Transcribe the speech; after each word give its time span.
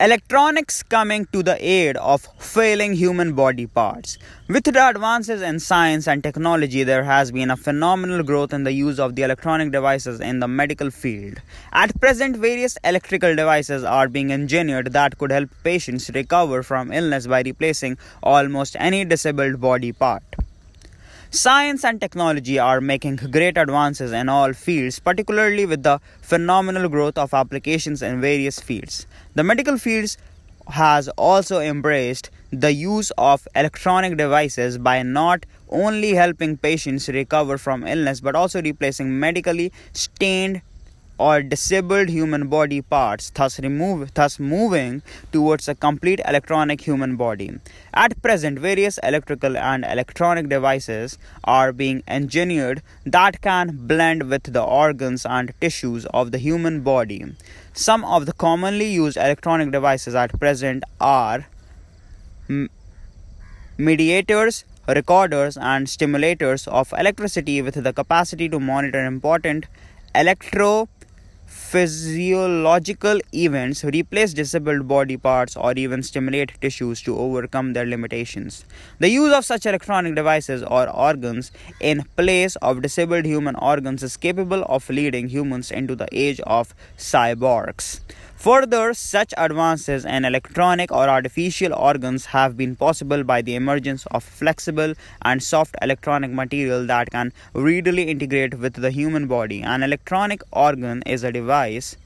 Electronics 0.00 0.82
coming 0.82 1.24
to 1.26 1.40
the 1.40 1.56
aid 1.64 1.96
of 1.98 2.26
failing 2.40 2.94
human 2.94 3.32
body 3.32 3.68
parts. 3.68 4.18
With 4.48 4.64
the 4.64 4.88
advances 4.88 5.40
in 5.40 5.60
science 5.60 6.08
and 6.08 6.20
technology, 6.20 6.82
there 6.82 7.04
has 7.04 7.30
been 7.30 7.48
a 7.48 7.56
phenomenal 7.56 8.24
growth 8.24 8.52
in 8.52 8.64
the 8.64 8.72
use 8.72 8.98
of 8.98 9.14
the 9.14 9.22
electronic 9.22 9.70
devices 9.70 10.18
in 10.18 10.40
the 10.40 10.48
medical 10.48 10.90
field. 10.90 11.40
At 11.72 12.00
present, 12.00 12.36
various 12.36 12.76
electrical 12.82 13.36
devices 13.36 13.84
are 13.84 14.08
being 14.08 14.32
engineered 14.32 14.92
that 14.94 15.16
could 15.16 15.30
help 15.30 15.48
patients 15.62 16.10
recover 16.12 16.64
from 16.64 16.90
illness 16.90 17.28
by 17.28 17.42
replacing 17.42 17.96
almost 18.20 18.74
any 18.80 19.04
disabled 19.04 19.60
body 19.60 19.92
part. 19.92 20.24
Science 21.34 21.84
and 21.84 22.00
technology 22.00 22.60
are 22.60 22.80
making 22.80 23.16
great 23.16 23.58
advances 23.58 24.12
in 24.12 24.28
all 24.28 24.52
fields, 24.52 25.00
particularly 25.00 25.66
with 25.66 25.82
the 25.82 26.00
phenomenal 26.22 26.88
growth 26.88 27.18
of 27.18 27.34
applications 27.34 28.02
in 28.02 28.20
various 28.20 28.60
fields. 28.60 29.08
The 29.34 29.42
medical 29.42 29.76
fields 29.76 30.16
has 30.68 31.08
also 31.08 31.58
embraced 31.58 32.30
the 32.52 32.72
use 32.72 33.10
of 33.18 33.48
electronic 33.56 34.16
devices 34.16 34.78
by 34.78 35.02
not 35.02 35.44
only 35.70 36.14
helping 36.14 36.56
patients 36.56 37.08
recover 37.08 37.58
from 37.58 37.84
illness 37.84 38.20
but 38.20 38.36
also 38.36 38.62
replacing 38.62 39.18
medically 39.18 39.72
stained 39.92 40.62
or 41.18 41.42
disabled 41.42 42.08
human 42.08 42.48
body 42.48 42.80
parts, 42.82 43.30
thus 43.30 43.60
remove 43.60 44.12
thus 44.14 44.38
moving 44.38 45.02
towards 45.32 45.68
a 45.68 45.74
complete 45.74 46.20
electronic 46.26 46.80
human 46.80 47.16
body. 47.16 47.58
At 47.92 48.20
present, 48.22 48.58
various 48.58 48.98
electrical 48.98 49.56
and 49.56 49.84
electronic 49.84 50.48
devices 50.48 51.18
are 51.44 51.72
being 51.72 52.02
engineered 52.08 52.82
that 53.06 53.40
can 53.40 53.86
blend 53.86 54.28
with 54.28 54.52
the 54.52 54.62
organs 54.62 55.24
and 55.24 55.52
tissues 55.60 56.06
of 56.06 56.32
the 56.32 56.38
human 56.38 56.80
body. 56.80 57.24
Some 57.72 58.04
of 58.04 58.26
the 58.26 58.32
commonly 58.32 58.92
used 58.92 59.16
electronic 59.16 59.70
devices 59.70 60.14
at 60.14 60.38
present 60.40 60.84
are 61.00 61.46
m- 62.48 62.70
mediators, 63.78 64.64
recorders, 64.88 65.56
and 65.56 65.86
stimulators 65.86 66.68
of 66.68 66.92
electricity 66.98 67.62
with 67.62 67.82
the 67.82 67.92
capacity 67.92 68.48
to 68.48 68.60
monitor 68.60 69.04
important 69.04 69.66
electro 70.14 70.88
physiological 71.54 73.20
events 73.32 73.84
replace 73.84 74.34
disabled 74.34 74.88
body 74.88 75.16
parts 75.16 75.56
or 75.56 75.72
even 75.74 76.02
stimulate 76.02 76.52
tissues 76.60 77.00
to 77.00 77.16
overcome 77.16 77.74
their 77.74 77.86
limitations. 77.86 78.64
The 78.98 79.08
use 79.08 79.32
of 79.32 79.44
such 79.44 79.64
electronic 79.64 80.16
devices 80.16 80.64
or 80.64 80.88
organs 80.88 81.52
in 81.80 82.02
place 82.16 82.56
of 82.56 82.82
disabled 82.82 83.24
human 83.24 83.54
organs 83.56 84.02
is 84.02 84.16
capable 84.16 84.64
of 84.64 84.90
leading 84.90 85.28
humans 85.28 85.70
into 85.70 85.94
the 85.94 86.08
age 86.10 86.40
of 86.40 86.74
cyborgs. 86.98 88.00
Further, 88.44 88.92
such 88.92 89.32
advances 89.38 90.04
in 90.04 90.26
electronic 90.26 90.92
or 90.92 91.08
artificial 91.08 91.72
organs 91.72 92.26
have 92.26 92.58
been 92.58 92.76
possible 92.76 93.24
by 93.24 93.40
the 93.40 93.54
emergence 93.54 94.04
of 94.10 94.22
flexible 94.22 94.92
and 95.22 95.42
soft 95.42 95.74
electronic 95.80 96.30
material 96.30 96.84
that 96.84 97.10
can 97.10 97.32
readily 97.54 98.02
integrate 98.02 98.58
with 98.58 98.74
the 98.74 98.90
human 98.90 99.26
body. 99.28 99.62
An 99.62 99.82
electronic 99.82 100.42
organ 100.52 101.02
is 101.06 101.24
a 101.24 101.32
device 101.32 101.96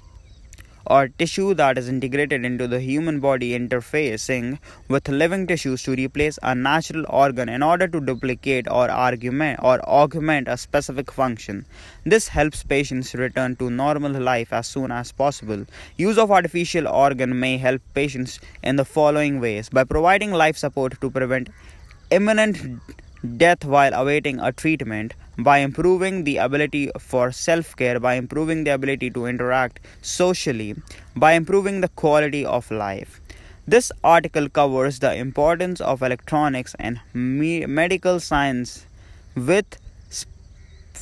or 0.89 1.09
tissue 1.09 1.53
that 1.55 1.79
is 1.79 1.89
integrated 1.89 2.45
into 2.45 2.67
the 2.67 2.81
human 2.81 3.21
body 3.21 3.51
interfacing 3.59 4.59
with 4.89 5.09
living 5.09 5.47
tissues 5.47 5.83
to 5.83 5.93
replace 5.93 6.39
a 6.43 6.55
natural 6.55 7.05
organ 7.09 7.49
in 7.49 7.63
order 7.63 7.87
to 7.87 8.01
duplicate 8.01 8.67
or 8.71 8.91
argument 8.91 9.61
or 9.63 9.79
augment 9.87 10.49
a 10.49 10.57
specific 10.57 11.13
function. 11.13 11.67
This 12.05 12.29
helps 12.29 12.63
patients 12.63 13.15
return 13.15 13.57
to 13.57 13.71
normal 13.71 14.13
life 14.13 14.53
as 14.53 14.67
soon 14.67 14.91
as 14.91 15.13
possible. 15.13 15.67
Use 15.97 16.19
of 16.19 16.31
artificial 16.31 16.89
organ 16.89 17.39
may 17.39 17.59
help 17.59 17.83
patients 17.95 18.41
in 18.63 18.77
the 18.77 18.85
following 18.85 19.41
ways. 19.41 19.69
By 19.69 19.85
providing 19.85 20.33
life 20.33 20.57
support 20.57 21.01
to 21.01 21.11
prevent 21.11 21.51
imminent 22.11 22.81
death 23.37 23.65
while 23.65 23.93
awaiting 23.93 24.39
a 24.41 24.53
treatment 24.53 25.15
by 25.39 25.59
improving 25.59 26.25
the 26.25 26.37
ability 26.39 26.91
for 26.99 27.31
self 27.33 27.77
care, 27.77 28.01
by 28.01 28.15
improving 28.15 28.65
the 28.65 28.71
ability 28.75 29.11
to 29.11 29.27
interact 29.27 29.81
socially, 30.03 30.75
by 31.17 31.33
improving 31.33 31.81
the 31.81 31.89
quality 31.89 32.45
of 32.45 32.71
life. 32.71 33.21
This 33.67 33.93
article 34.03 34.49
covers 34.49 34.99
the 34.99 35.15
importance 35.15 35.81
of 35.81 36.03
electronics 36.03 36.75
and 36.79 37.01
me- 37.13 37.67
medical 37.67 38.19
science 38.19 38.87
with 39.37 39.79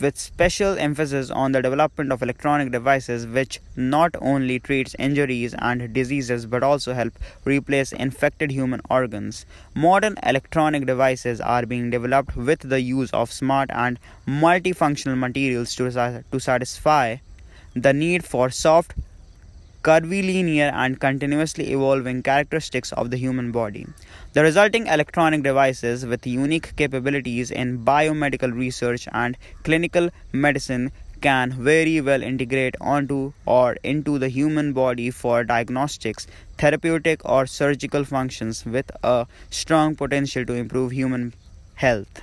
with 0.00 0.18
special 0.18 0.78
emphasis 0.78 1.30
on 1.30 1.52
the 1.52 1.62
development 1.62 2.12
of 2.12 2.22
electronic 2.22 2.70
devices 2.70 3.26
which 3.26 3.60
not 3.76 4.14
only 4.20 4.58
treats 4.58 4.94
injuries 4.98 5.54
and 5.58 5.92
diseases 5.92 6.46
but 6.46 6.62
also 6.62 6.94
help 6.94 7.12
replace 7.44 7.92
infected 7.92 8.50
human 8.50 8.80
organs. 8.90 9.46
Modern 9.74 10.16
electronic 10.22 10.86
devices 10.86 11.40
are 11.40 11.66
being 11.66 11.90
developed 11.90 12.36
with 12.36 12.60
the 12.60 12.80
use 12.80 13.10
of 13.10 13.32
smart 13.32 13.70
and 13.72 13.98
multifunctional 14.26 15.18
materials 15.18 15.74
to, 15.76 15.90
to 16.32 16.40
satisfy 16.40 17.16
the 17.74 17.92
need 17.92 18.24
for 18.24 18.50
soft 18.50 18.94
curvilinear 19.86 20.72
and 20.74 20.98
continuously 20.98 21.72
evolving 21.72 22.20
characteristics 22.20 22.92
of 22.92 23.10
the 23.12 23.16
human 23.16 23.52
body. 23.52 23.86
The 24.32 24.42
resulting 24.42 24.88
electronic 24.88 25.44
devices 25.44 26.04
with 26.04 26.26
unique 26.26 26.74
capabilities 26.74 27.52
in 27.52 27.84
biomedical 27.84 28.52
research 28.52 29.06
and 29.12 29.36
clinical 29.62 30.10
medicine 30.32 30.90
can 31.20 31.52
very 31.52 32.00
well 32.00 32.22
integrate 32.22 32.74
onto 32.80 33.32
or 33.46 33.76
into 33.84 34.18
the 34.18 34.28
human 34.28 34.72
body 34.72 35.10
for 35.10 35.44
diagnostics, 35.44 36.26
therapeutic, 36.58 37.24
or 37.24 37.46
surgical 37.46 38.04
functions 38.04 38.66
with 38.66 38.90
a 39.04 39.26
strong 39.50 39.94
potential 39.94 40.44
to 40.44 40.54
improve 40.54 40.90
human 40.90 41.32
health. 41.76 42.22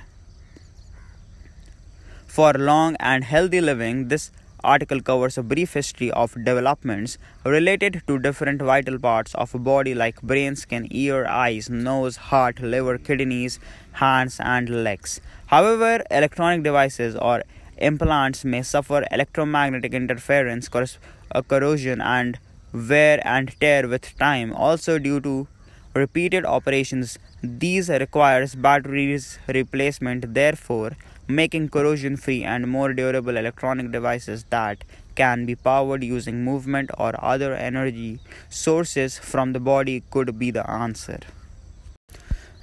For 2.26 2.52
long 2.52 2.96
and 3.00 3.24
healthy 3.24 3.60
living, 3.60 4.08
this 4.08 4.30
article 4.64 5.00
covers 5.00 5.36
a 5.38 5.42
brief 5.42 5.74
history 5.74 6.10
of 6.10 6.32
developments 6.44 7.18
related 7.44 8.02
to 8.06 8.18
different 8.18 8.62
vital 8.62 8.98
parts 8.98 9.34
of 9.34 9.54
a 9.54 9.58
body 9.58 9.94
like 9.94 10.20
brain, 10.22 10.56
skin, 10.56 10.88
ear, 10.90 11.26
eyes, 11.26 11.70
nose, 11.70 12.16
heart, 12.16 12.60
liver, 12.60 12.98
kidneys, 12.98 13.58
hands, 13.92 14.40
and 14.40 14.84
legs. 14.84 15.20
However, 15.46 16.02
electronic 16.10 16.62
devices 16.62 17.16
or 17.16 17.42
implants 17.78 18.44
may 18.44 18.62
suffer 18.62 19.04
electromagnetic 19.10 19.92
interference, 19.92 20.68
uh, 20.74 21.42
corrosion, 21.42 22.00
and 22.00 22.38
wear 22.72 23.20
and 23.24 23.58
tear 23.60 23.88
with 23.88 24.16
time. 24.18 24.52
Also, 24.52 24.98
due 24.98 25.20
to 25.20 25.46
repeated 25.94 26.44
operations, 26.44 27.18
these 27.42 27.88
requires 27.88 28.54
batteries 28.54 29.38
replacement. 29.48 30.34
Therefore, 30.34 30.92
making 31.28 31.68
corrosion 31.70 32.16
free 32.16 32.42
and 32.42 32.68
more 32.68 32.92
durable 32.92 33.36
electronic 33.36 33.90
devices 33.90 34.44
that 34.50 34.84
can 35.14 35.46
be 35.46 35.54
powered 35.54 36.02
using 36.02 36.44
movement 36.44 36.90
or 36.98 37.12
other 37.24 37.54
energy 37.54 38.18
sources 38.48 39.18
from 39.18 39.52
the 39.52 39.60
body 39.60 40.02
could 40.10 40.38
be 40.38 40.50
the 40.50 40.68
answer 40.68 41.20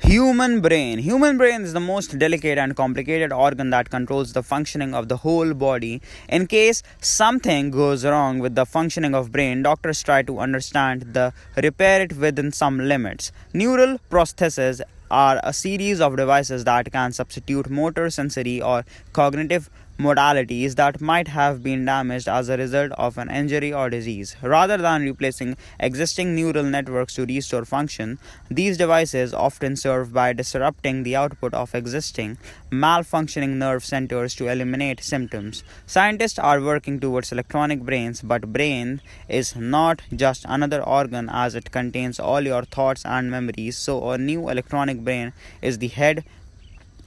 human 0.04 0.62
brain. 0.62 0.98
Human 0.98 1.38
brain 1.38 1.62
is 1.62 1.74
the 1.74 1.80
most 1.80 2.18
delicate 2.18 2.58
and 2.58 2.76
complicated 2.76 3.32
organ 3.32 3.70
that 3.70 3.90
controls 3.90 4.34
the 4.34 4.42
functioning 4.42 4.96
of 4.96 5.08
the 5.10 5.18
whole 5.18 5.54
body. 5.54 6.02
In 6.28 6.48
case 6.48 6.82
something 7.02 7.70
goes 7.70 8.04
wrong 8.04 8.40
with 8.40 8.56
the 8.56 8.66
functioning 8.66 9.14
of 9.14 9.32
brain 9.32 9.62
doctors 9.62 10.02
try 10.02 10.24
to 10.24 10.40
understand 10.40 11.14
the 11.14 11.34
repair 11.56 12.02
it 12.02 12.14
within 12.14 12.52
some 12.52 12.80
limits. 12.80 13.32
Neural 13.54 14.00
prostheses 14.10 14.82
are 15.12 15.40
a 15.44 15.54
series 15.54 16.02
of 16.02 16.16
devices 16.16 16.64
that 16.64 16.92
can 16.92 17.12
substitute 17.12 17.70
motor, 17.70 18.10
sensory, 18.10 18.62
or 18.62 18.86
cognitive 19.14 19.70
modalities 20.02 20.76
that 20.76 21.00
might 21.00 21.28
have 21.28 21.62
been 21.62 21.86
damaged 21.86 22.28
as 22.28 22.50
a 22.50 22.58
result 22.58 22.92
of 22.94 23.18
an 23.18 23.30
injury 23.30 23.72
or 23.72 23.90
disease. 23.90 24.36
Rather 24.42 24.78
than 24.78 25.04
replacing 25.04 25.56
existing 25.80 26.34
neural 26.36 26.64
networks 26.64 27.14
to 27.16 27.26
restore 27.26 27.66
function, 27.66 28.18
these 28.50 28.78
devices 28.78 29.34
often 29.34 29.76
serve 29.76 30.12
by 30.12 30.34
disrupting 30.34 31.04
the 31.04 31.16
output 31.16 31.54
of 31.54 31.76
existing 31.76 32.38
malfunctioning 32.72 33.56
nerve 33.58 33.86
centers 33.86 34.34
to 34.34 34.48
eliminate 34.48 35.04
symptoms. 35.04 35.64
Scientists 35.86 36.40
are 36.40 36.62
working 36.62 37.00
towards 37.00 37.32
electronic 37.32 37.82
brains, 37.82 38.22
but 38.22 38.52
brain 38.54 39.02
is 39.30 39.56
not 39.56 40.02
just 40.16 40.46
another 40.48 40.82
organ 40.82 41.30
as 41.30 41.54
it 41.54 41.72
contains 41.72 42.20
all 42.20 42.42
your 42.42 42.64
thoughts 42.64 43.06
and 43.06 43.30
memories. 43.30 43.78
So 43.78 44.10
a 44.10 44.18
new 44.18 44.50
electronic 44.50 45.04
brain 45.04 45.34
is 45.62 45.78
the 45.78 45.90
head 45.90 46.24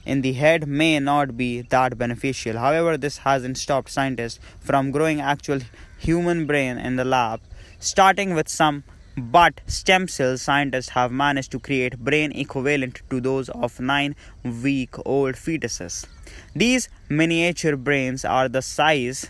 in 0.05 0.21
the 0.21 0.33
head 0.33 0.67
may 0.67 0.99
not 0.99 1.35
be 1.35 1.61
that 1.61 1.97
beneficial. 1.97 2.57
However, 2.57 2.97
this 2.97 3.17
hasn't 3.19 3.57
stopped 3.57 3.89
scientists 3.89 4.39
from 4.59 4.91
growing 4.91 5.19
actual 5.19 5.59
human 5.97 6.45
brain 6.45 6.77
in 6.77 6.95
the 6.95 7.05
lab, 7.05 7.41
starting 7.79 8.33
with 8.33 8.47
some 8.47 8.83
but 9.17 9.61
stem 9.65 10.07
cells 10.07 10.41
scientists 10.41 10.89
have 10.89 11.11
managed 11.11 11.51
to 11.51 11.59
create 11.59 11.97
brain 11.97 12.31
equivalent 12.33 13.01
to 13.09 13.21
those 13.21 13.49
of 13.49 13.79
9 13.79 14.15
week 14.61 14.95
old 15.05 15.35
fetuses. 15.35 16.05
These 16.53 16.89
miniature 17.09 17.77
brains 17.77 18.25
are 18.25 18.49
the 18.49 18.61
size 18.61 19.29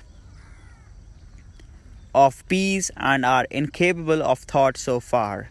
of 2.15 2.47
peas 2.47 2.89
and 2.97 3.25
are 3.25 3.45
incapable 3.51 4.23
of 4.23 4.39
thought 4.39 4.77
so 4.77 4.99
far. 4.99 5.49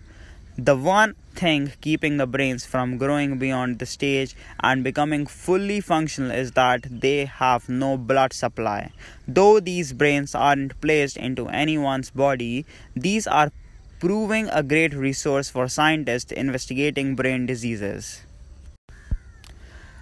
The 0.57 0.77
one 0.77 1.17
thing 1.35 1.73
keeping 1.81 2.17
the 2.17 2.29
brains 2.29 2.65
from 2.65 2.97
growing 2.97 3.41
beyond 3.41 3.81
the 3.81 3.87
stage 3.87 4.37
and 4.61 4.85
becoming 4.85 5.27
fully 5.27 5.81
functional 5.81 6.31
is 6.31 6.53
that 6.53 6.87
they 6.89 7.25
have 7.25 7.69
no 7.69 7.97
blood 7.97 8.33
supply. 8.33 8.93
Though 9.27 9.59
these 9.59 9.93
brains 9.93 10.33
aren't 10.33 10.81
placed 10.81 11.17
into 11.17 11.49
anyone's 11.49 12.11
body, 12.11 12.67
these 12.95 13.27
are 13.27 13.51
proving 13.99 14.49
a 14.51 14.63
great 14.63 14.95
resource 14.95 15.51
for 15.51 15.67
scientists 15.67 16.31
investigating 16.31 17.17
brain 17.17 17.47
diseases. 17.47 18.23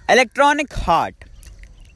Electronic 0.07 0.71
heart, 0.75 1.15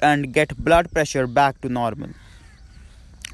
and 0.00 0.32
get 0.32 0.56
blood 0.64 0.90
pressure 0.90 1.26
back 1.26 1.60
to 1.60 1.68
normal. 1.68 2.08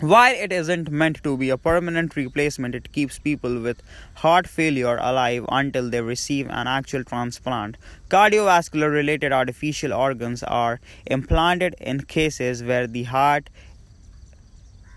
While 0.00 0.34
it 0.34 0.52
isn't 0.52 0.90
meant 0.90 1.22
to 1.24 1.38
be 1.38 1.48
a 1.48 1.56
permanent 1.56 2.16
replacement, 2.16 2.74
it 2.74 2.92
keeps 2.92 3.18
people 3.18 3.62
with 3.62 3.82
heart 4.16 4.46
failure 4.46 4.98
alive 5.00 5.46
until 5.48 5.88
they 5.88 6.02
receive 6.02 6.48
an 6.50 6.66
actual 6.66 7.02
transplant. 7.02 7.78
Cardiovascular 8.10 8.92
related 8.92 9.32
artificial 9.32 9.94
organs 9.94 10.42
are 10.42 10.80
implanted 11.06 11.76
in 11.80 12.02
cases 12.02 12.62
where 12.62 12.86
the 12.86 13.04
heart, 13.04 13.48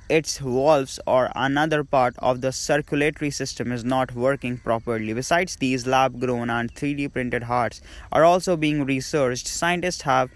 its 0.09 0.39
valves, 0.39 0.99
or 1.07 1.31
another 1.33 1.85
part 1.85 2.15
of 2.17 2.41
the 2.41 2.51
circulatory 2.51 3.31
system 3.31 3.71
is 3.71 3.85
not 3.85 4.13
working 4.13 4.57
properly. 4.57 5.13
Besides 5.13 5.55
these, 5.55 5.87
lab 5.87 6.19
grown 6.19 6.49
and 6.49 6.75
3D 6.75 7.13
printed 7.13 7.43
hearts 7.43 7.79
are 8.11 8.25
also 8.25 8.57
being 8.57 8.83
researched. 8.83 9.47
Scientists 9.47 10.01
have 10.01 10.29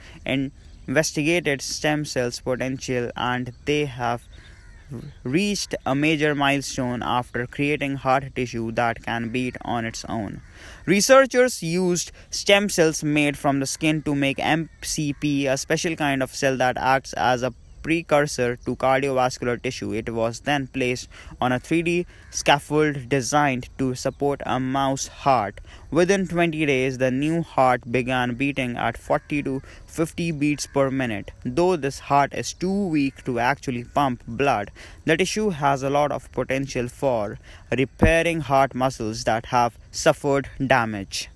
investigated 0.88 1.62
stem 1.62 2.06
cells' 2.06 2.40
potential 2.40 3.12
and 3.18 3.52
they 3.66 3.84
have 3.84 4.24
reached 5.24 5.76
a 5.86 5.96
major 5.96 6.36
milestone 6.36 7.02
after 7.04 7.48
creating 7.48 7.96
heart 7.96 8.36
tissue 8.36 8.72
that 8.74 9.04
can 9.04 9.30
beat 9.30 9.56
on 9.64 9.86
its 9.86 10.06
own. 10.06 10.42
Researchers 10.86 11.64
used 11.64 12.12
stem 12.30 12.70
cells 12.70 13.04
made 13.04 13.38
from 13.38 13.60
the 13.60 13.66
skin 13.66 14.02
to 14.04 14.16
make 14.16 14.38
MCP, 14.38 15.48
a 15.48 15.58
special 15.58 15.96
kind 15.96 16.22
of 16.22 16.34
cell 16.36 16.58
that 16.58 16.78
acts 16.78 17.14
as 17.14 17.44
a 17.44 17.54
precursor 17.84 18.56
to 18.66 18.76
cardiovascular 18.76 19.62
tissue. 19.62 19.94
It 19.94 20.10
was 20.10 20.40
then 20.40 20.68
placed 20.68 21.10
on 21.40 21.52
a 21.52 21.60
3D 21.60 22.06
scaffold 22.32 23.10
designed 23.10 23.70
to 23.78 23.94
support 23.94 24.42
a 24.46 24.60
mouse 24.60 25.08
heart. 25.08 25.62
Within 25.92 26.28
20 26.28 26.66
days, 26.66 26.98
the 26.98 27.12
new 27.12 27.44
heart 27.44 27.92
began 27.92 28.34
beating 28.36 28.78
at 28.78 28.98
40 28.98 29.44
to 29.44 29.62
50 29.86 30.32
beats 30.32 30.66
per 30.66 30.90
minute. 30.90 31.32
Though 31.46 31.76
this 31.76 32.00
heart 32.00 32.34
is 32.34 32.54
too 32.54 32.88
weak 32.88 33.24
to 33.26 33.38
actually 33.40 33.84
pump 33.84 34.24
blood, 34.28 34.72
the 35.06 35.18
tissue 35.18 35.50
has 35.50 35.84
a 35.84 35.90
lot 35.90 36.12
of 36.12 36.32
potential 36.32 36.88
for 36.88 37.38
repairing 37.78 38.40
heart 38.40 38.74
muscles 38.74 39.24
that 39.26 39.48
have 39.48 39.78
suffered 39.92 40.50
damage. 40.66 41.30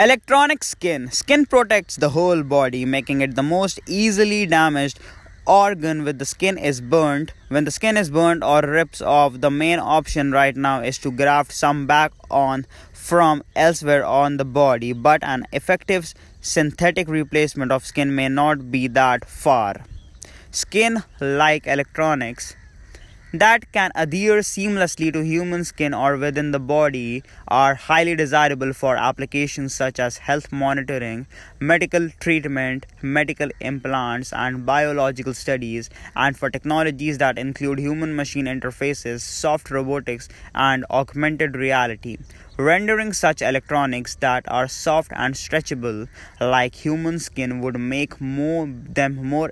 Electronic 0.00 0.64
skin. 0.64 1.10
Skin 1.10 1.44
protects 1.44 1.96
the 1.96 2.08
whole 2.08 2.42
body, 2.42 2.86
making 2.86 3.20
it 3.20 3.34
the 3.34 3.42
most 3.42 3.78
easily 3.86 4.46
damaged 4.46 4.98
organ 5.46 6.04
when 6.04 6.16
the 6.16 6.24
skin 6.24 6.56
is 6.56 6.80
burnt. 6.80 7.34
When 7.48 7.66
the 7.66 7.70
skin 7.70 7.98
is 7.98 8.08
burnt 8.10 8.42
or 8.42 8.62
rips 8.62 9.02
off, 9.02 9.42
the 9.42 9.50
main 9.50 9.78
option 9.78 10.32
right 10.32 10.56
now 10.56 10.80
is 10.80 10.96
to 11.00 11.10
graft 11.10 11.52
some 11.52 11.86
back 11.86 12.12
on 12.30 12.64
from 12.94 13.42
elsewhere 13.54 14.06
on 14.06 14.38
the 14.38 14.46
body, 14.46 14.94
but 14.94 15.22
an 15.22 15.44
effective 15.52 16.14
synthetic 16.40 17.06
replacement 17.06 17.70
of 17.70 17.84
skin 17.84 18.14
may 18.14 18.30
not 18.30 18.70
be 18.70 18.88
that 18.88 19.26
far. 19.26 19.84
Skin, 20.50 21.02
like 21.20 21.66
electronics, 21.66 22.56
that 23.32 23.70
can 23.70 23.92
adhere 23.94 24.38
seamlessly 24.38 25.12
to 25.12 25.24
human 25.24 25.64
skin 25.64 25.94
or 25.94 26.16
within 26.16 26.50
the 26.50 26.58
body 26.58 27.22
are 27.46 27.76
highly 27.76 28.16
desirable 28.16 28.72
for 28.72 28.96
applications 28.96 29.72
such 29.72 30.00
as 30.00 30.18
health 30.18 30.50
monitoring, 30.50 31.26
medical 31.60 32.10
treatment, 32.18 32.86
medical 33.02 33.48
implants, 33.60 34.32
and 34.32 34.66
biological 34.66 35.32
studies, 35.32 35.88
and 36.16 36.36
for 36.36 36.50
technologies 36.50 37.18
that 37.18 37.38
include 37.38 37.78
human 37.78 38.16
machine 38.16 38.46
interfaces, 38.46 39.20
soft 39.20 39.70
robotics, 39.70 40.28
and 40.54 40.84
augmented 40.90 41.54
reality. 41.54 42.18
Rendering 42.58 43.12
such 43.12 43.42
electronics 43.42 44.16
that 44.16 44.44
are 44.48 44.66
soft 44.68 45.12
and 45.14 45.34
stretchable 45.34 46.08
like 46.40 46.74
human 46.74 47.18
skin 47.18 47.60
would 47.60 47.78
make 47.78 48.20
more, 48.20 48.66
them 48.66 49.24
more 49.24 49.50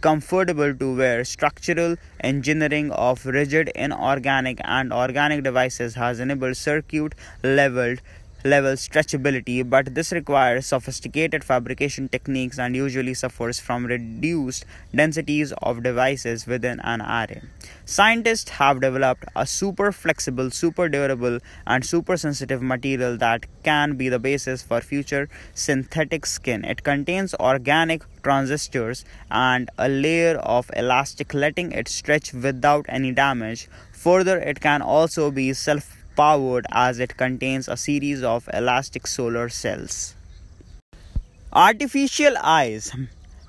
comfortable 0.00 0.74
to 0.74 0.96
wear. 0.96 1.24
Structural 1.24 1.96
engineering 2.20 2.90
of 2.90 3.24
rigid 3.26 3.70
inorganic 3.74 4.60
and 4.64 4.92
organic 4.92 5.42
devices 5.42 5.94
has 5.94 6.20
enabled 6.20 6.56
circuit 6.56 7.14
leveled 7.42 8.00
level 8.46 8.72
stretchability, 8.72 9.68
but 9.68 9.94
this 9.94 10.12
requires 10.12 10.66
sophisticated 10.66 11.44
fabrication 11.44 12.08
techniques 12.08 12.58
and 12.58 12.74
usually 12.76 13.14
suffers 13.14 13.58
from 13.60 13.86
reduced 13.86 14.64
densities 14.94 15.52
of 15.62 15.82
devices 15.82 16.46
within 16.46 16.80
an 16.80 17.02
array. 17.02 17.42
Scientists 17.84 18.50
have 18.50 18.80
developed 18.80 19.24
a 19.34 19.46
super 19.46 19.92
flexible, 19.92 20.50
super 20.50 20.88
durable, 20.88 21.38
and 21.66 21.84
super 21.84 22.16
sensitive 22.16 22.62
material 22.62 23.16
that 23.16 23.46
can 23.62 23.96
be 23.96 24.08
the 24.08 24.18
basis 24.18 24.62
for 24.62 24.80
future 24.80 25.28
synthetic 25.54 26.26
skin. 26.26 26.64
It 26.64 26.82
contains 26.82 27.34
organic 27.34 28.02
transistors 28.22 29.04
and 29.30 29.70
a 29.78 29.88
layer 29.88 30.36
of 30.38 30.70
elastic, 30.76 31.34
letting 31.34 31.72
it 31.72 31.88
stretch 31.88 32.32
without 32.32 32.86
any 32.88 33.12
damage. 33.12 33.68
Further, 33.92 34.38
it 34.38 34.60
can 34.60 34.82
also 34.82 35.30
be 35.30 35.52
self 35.52 35.95
powered 36.16 36.66
as 36.72 36.98
it 36.98 37.16
contains 37.16 37.68
a 37.68 37.76
series 37.76 38.22
of 38.22 38.48
elastic 38.52 39.06
solar 39.06 39.48
cells. 39.48 40.14
Artificial 41.52 42.36
eyes. 42.42 42.92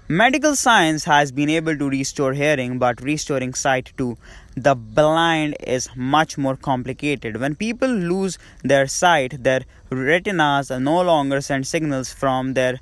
Medical 0.09 0.55
science 0.55 1.03
has 1.03 1.33
been 1.33 1.49
able 1.49 1.77
to 1.77 1.89
restore 1.89 2.31
hearing, 2.33 2.79
but 2.79 3.01
restoring 3.01 3.53
sight 3.53 3.91
to 3.97 4.17
the 4.55 4.73
blind 4.73 5.57
is 5.59 5.89
much 5.95 6.37
more 6.37 6.55
complicated. 6.55 7.41
When 7.41 7.55
people 7.55 7.89
lose 7.89 8.37
their 8.63 8.87
sight, 8.87 9.43
their 9.43 9.63
retinas 9.89 10.69
no 10.69 11.01
longer 11.01 11.41
send 11.41 11.67
signals 11.67 12.13
from 12.13 12.53
their 12.53 12.79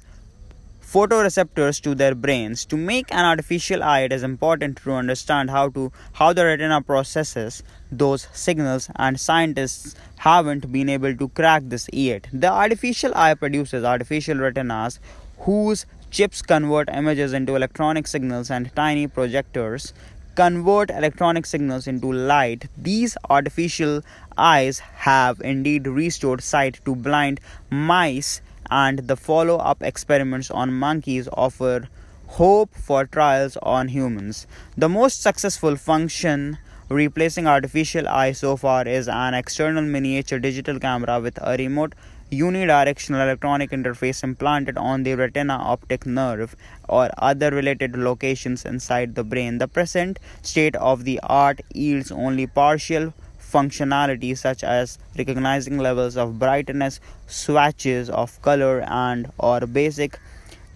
photoreceptors 0.95 1.81
to 1.81 1.93
their 1.93 2.15
brains. 2.15 2.63
To 2.67 2.77
make 2.77 3.11
an 3.11 3.25
artificial 3.25 3.83
eye, 3.83 4.03
it 4.03 4.13
is 4.13 4.23
important 4.23 4.77
to 4.83 4.93
understand 4.93 5.49
how 5.49 5.63
to 5.77 5.91
how 6.13 6.31
the 6.31 6.45
retina 6.45 6.81
processes 6.81 7.63
those 7.91 8.27
signals, 8.31 8.89
and 8.95 9.19
scientists 9.19 9.95
haven't 10.27 10.71
been 10.71 10.87
able 10.87 11.13
to 11.23 11.27
crack 11.39 11.63
this 11.65 11.89
yet. 11.91 12.29
The 12.31 12.49
artificial 12.49 13.13
eye 13.13 13.33
produces 13.33 13.83
artificial 13.83 14.37
retinas 14.37 15.01
whose 15.39 15.85
chips 16.11 16.41
convert 16.41 16.89
images 17.01 17.33
into 17.33 17.57
electronic 17.57 18.07
signals 18.07 18.49
and 18.49 18.73
tiny 18.73 19.05
projectors 19.07 19.91
convert 20.35 20.89
electronic 20.91 21.45
signals 21.45 21.87
into 21.87 22.13
light. 22.13 22.69
These 22.77 23.17
artificial 23.29 24.01
eyes 24.37 24.79
have 25.07 25.41
indeed 25.41 25.87
restored 25.87 26.41
sight 26.41 26.79
to 26.85 26.95
blind 26.95 27.41
mice 27.69 28.41
and 28.69 28.99
the 29.07 29.15
follow 29.15 29.57
up 29.57 29.81
experiments 29.81 30.51
on 30.51 30.73
monkeys 30.73 31.27
offer 31.33 31.87
hope 32.27 32.73
for 32.73 33.05
trials 33.05 33.57
on 33.57 33.87
humans. 33.89 34.47
The 34.77 34.89
most 34.89 35.21
successful 35.21 35.75
function 35.75 36.57
replacing 36.89 37.47
artificial 37.47 38.07
eye 38.07 38.31
so 38.31 38.55
far 38.55 38.87
is 38.87 39.07
an 39.07 39.33
external 39.33 39.83
miniature 39.83 40.39
digital 40.39 40.79
camera 40.79 41.19
with 41.19 41.39
a 41.41 41.57
remote 41.57 41.95
unidirectional 42.31 43.21
electronic 43.21 43.71
interface 43.71 44.23
implanted 44.23 44.77
on 44.77 45.03
the 45.03 45.13
retina 45.15 45.53
optic 45.53 46.05
nerve 46.05 46.55
or 46.89 47.09
other 47.17 47.51
related 47.51 47.95
locations 47.95 48.65
inside 48.65 49.15
the 49.15 49.23
brain. 49.23 49.59
The 49.59 49.67
present 49.67 50.19
state 50.41 50.75
of 50.75 51.03
the 51.03 51.19
art 51.23 51.61
yields 51.73 52.11
only 52.11 52.47
partial 52.47 53.13
functionality 53.55 54.37
such 54.37 54.63
as 54.63 54.97
recognizing 55.17 55.77
levels 55.77 56.17
of 56.17 56.37
brightness, 56.37 56.99
swatches 57.27 58.09
of 58.09 58.41
color 58.41 58.81
and 58.81 59.31
or 59.37 59.61
basic 59.61 60.19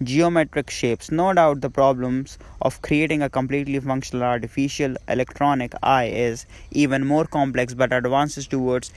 geometric 0.02 0.70
shapes. 0.70 1.10
No 1.10 1.32
doubt 1.34 1.60
the 1.60 1.70
problems 1.70 2.38
of 2.62 2.80
creating 2.80 3.22
a 3.22 3.28
completely 3.28 3.80
functional 3.80 4.24
artificial 4.24 4.96
electronic 5.08 5.74
eye 5.82 6.06
is 6.06 6.46
even 6.70 7.06
more 7.06 7.26
complex 7.26 7.74
but 7.74 7.92
advances 7.92 8.46
towards 8.46 8.92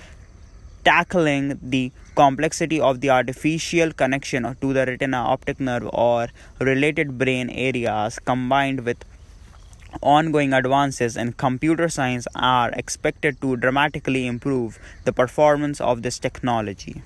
tackling 0.85 1.57
the 1.61 1.91
complexity 2.15 2.79
of 2.79 3.01
the 3.01 3.09
artificial 3.09 3.91
connection 3.93 4.55
to 4.61 4.73
the 4.73 4.85
retina, 4.85 5.17
optic 5.17 5.59
nerve, 5.59 5.89
or 5.93 6.27
related 6.59 7.17
brain 7.17 7.49
areas 7.49 8.19
combined 8.19 8.85
with 8.85 8.97
ongoing 10.01 10.53
advances 10.53 11.15
in 11.15 11.33
computer 11.33 11.89
science 11.89 12.27
are 12.35 12.71
expected 12.71 13.39
to 13.41 13.55
dramatically 13.57 14.25
improve 14.27 14.79
the 15.03 15.13
performance 15.13 15.79
of 15.79 16.01
this 16.01 16.19
technology. 16.19 17.01